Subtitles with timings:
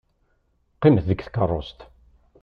[0.75, 1.79] Qqimet deg tkeṛṛust.